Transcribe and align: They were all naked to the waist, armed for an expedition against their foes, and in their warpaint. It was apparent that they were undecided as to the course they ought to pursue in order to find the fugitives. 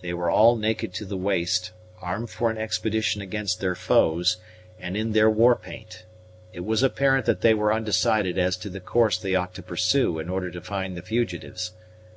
They 0.00 0.12
were 0.12 0.28
all 0.28 0.56
naked 0.56 0.92
to 0.94 1.04
the 1.04 1.16
waist, 1.16 1.70
armed 2.00 2.30
for 2.30 2.50
an 2.50 2.58
expedition 2.58 3.22
against 3.22 3.60
their 3.60 3.76
foes, 3.76 4.38
and 4.80 4.96
in 4.96 5.12
their 5.12 5.30
warpaint. 5.30 6.02
It 6.52 6.64
was 6.64 6.82
apparent 6.82 7.26
that 7.26 7.42
they 7.42 7.54
were 7.54 7.72
undecided 7.72 8.38
as 8.38 8.56
to 8.56 8.68
the 8.68 8.80
course 8.80 9.18
they 9.18 9.36
ought 9.36 9.54
to 9.54 9.62
pursue 9.62 10.18
in 10.18 10.28
order 10.28 10.50
to 10.50 10.60
find 10.60 10.96
the 10.96 11.02
fugitives. 11.02 11.74